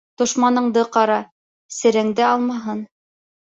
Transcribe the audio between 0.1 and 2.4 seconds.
Дошманыңды ҡара: сереңде